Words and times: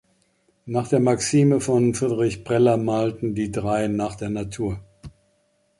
Nach 0.65 0.87
der 0.87 0.99
Maxime 0.99 1.59
von 1.59 1.93
Friedrich 1.93 2.43
Preller 2.43 2.75
malten 2.77 3.35
die 3.35 3.51
drei 3.51 3.87
"nach 3.87 4.15
der 4.15 4.31
Natur". 4.31 4.79